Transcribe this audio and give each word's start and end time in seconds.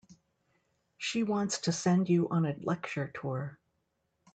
She 0.97 1.21
wants 1.21 1.59
to 1.59 1.71
send 1.71 2.09
you 2.09 2.27
on 2.29 2.47
a 2.47 2.55
lecture 2.57 3.09
tour. 3.13 3.59